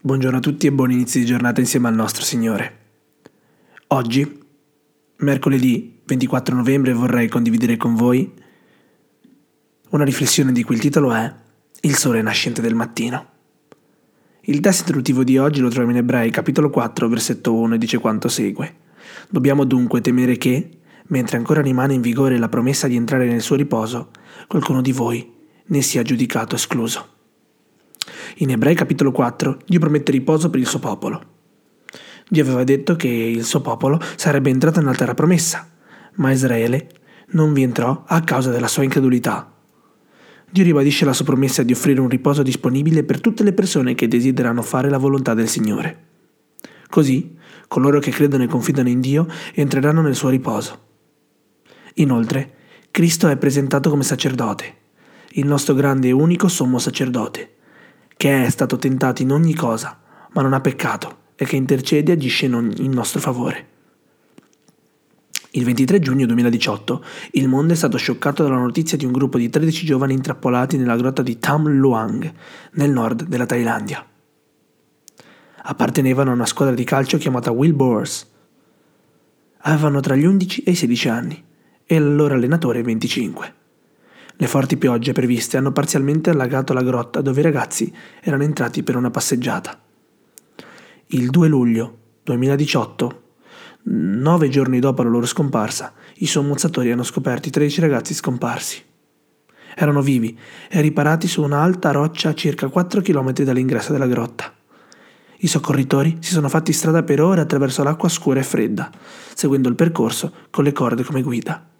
[0.00, 2.78] Buongiorno a tutti e buon inizio di giornata insieme al nostro Signore.
[3.88, 4.40] Oggi,
[5.16, 8.32] mercoledì 24 novembre, vorrei condividere con voi
[9.88, 11.34] una riflessione di cui il titolo è
[11.80, 13.26] Il sole nascente del mattino.
[14.42, 17.98] Il testo introduttivo di oggi lo troviamo in Ebrei capitolo 4 versetto 1 e dice
[17.98, 18.76] quanto segue.
[19.28, 20.78] Dobbiamo dunque temere che,
[21.08, 24.12] mentre ancora rimane in vigore la promessa di entrare nel suo riposo,
[24.46, 25.28] qualcuno di voi
[25.64, 27.16] ne sia giudicato escluso.
[28.40, 31.20] In Ebrei capitolo 4 Dio promette riposo per il suo popolo.
[32.28, 35.68] Dio aveva detto che il suo popolo sarebbe entrato nella terra promessa,
[36.16, 36.88] ma Israele
[37.30, 39.52] non vi entrò a causa della sua incredulità.
[40.48, 44.06] Dio ribadisce la sua promessa di offrire un riposo disponibile per tutte le persone che
[44.06, 46.04] desiderano fare la volontà del Signore.
[46.88, 50.78] Così, coloro che credono e confidano in Dio entreranno nel suo riposo.
[51.94, 52.54] Inoltre,
[52.92, 54.76] Cristo è presentato come sacerdote,
[55.30, 57.56] il nostro grande e unico sommo sacerdote
[58.18, 59.96] che è stato tentato in ogni cosa,
[60.32, 63.66] ma non ha peccato e che intercede e agisce in nostro favore.
[65.52, 69.48] Il 23 giugno 2018 il mondo è stato scioccato dalla notizia di un gruppo di
[69.48, 72.32] 13 giovani intrappolati nella grotta di Tam Luang,
[72.72, 74.04] nel nord della Thailandia.
[75.62, 78.28] Appartenevano a una squadra di calcio chiamata Wilburs.
[79.58, 81.44] Avevano tra gli 11 e i 16 anni
[81.86, 83.57] e il loro allenatore 25.
[84.40, 88.94] Le forti piogge previste hanno parzialmente allagato la grotta dove i ragazzi erano entrati per
[88.94, 89.76] una passeggiata.
[91.06, 93.22] Il 2 luglio 2018,
[93.82, 98.80] nove giorni dopo la loro scomparsa, i sommozzatori hanno scoperto i 13 ragazzi scomparsi.
[99.74, 104.54] Erano vivi e riparati su un'alta roccia a circa 4 km dall'ingresso della grotta.
[105.38, 108.88] I soccorritori si sono fatti strada per ore attraverso l'acqua scura e fredda,
[109.34, 111.70] seguendo il percorso con le corde come guida.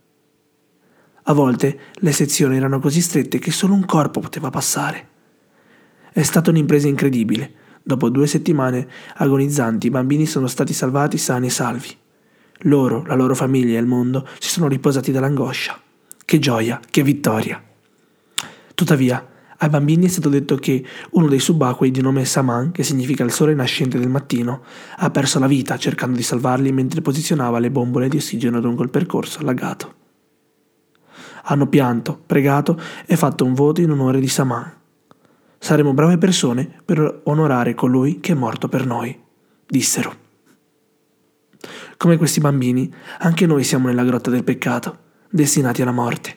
[1.28, 5.08] A volte le sezioni erano così strette che solo un corpo poteva passare.
[6.10, 7.52] È stata un'impresa incredibile.
[7.82, 11.94] Dopo due settimane agonizzanti i bambini sono stati salvati sani e salvi.
[12.62, 15.78] Loro, la loro famiglia e il mondo si sono riposati dall'angoscia.
[16.24, 17.62] Che gioia, che vittoria.
[18.74, 19.28] Tuttavia,
[19.58, 23.32] ai bambini è stato detto che uno dei subacquei di nome Saman, che significa il
[23.32, 24.62] sole nascente del mattino,
[24.96, 28.90] ha perso la vita cercando di salvarli mentre posizionava le bombole di ossigeno lungo il
[28.90, 29.97] percorso allagato.
[31.50, 34.70] Hanno pianto, pregato e fatto un voto in onore di Saman.
[35.58, 39.18] Saremo brave persone per onorare colui che è morto per noi,
[39.66, 40.26] dissero.
[41.96, 44.98] Come questi bambini, anche noi siamo nella grotta del peccato,
[45.30, 46.36] destinati alla morte.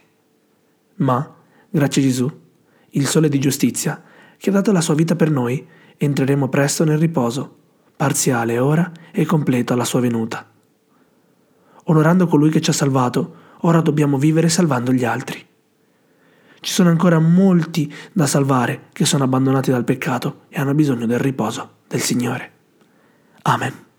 [0.95, 1.35] Ma,
[1.69, 2.31] grazie a Gesù,
[2.91, 4.01] il sole di giustizia,
[4.37, 5.67] che ha dato la sua vita per noi,
[5.97, 7.57] entreremo presto nel riposo,
[7.97, 10.49] parziale ora e completo alla sua venuta.
[11.83, 15.45] Onorando colui che ci ha salvato, ora dobbiamo vivere salvando gli altri.
[16.59, 21.19] Ci sono ancora molti da salvare che sono abbandonati dal peccato e hanno bisogno del
[21.19, 22.51] riposo del Signore.
[23.43, 23.89] Amen.